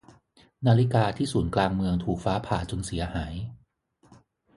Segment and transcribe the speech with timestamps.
[0.67, 3.33] นาฬิกาที่ศูนย์กลางเมืองถูกฟ้าผ่าจนเสียหาย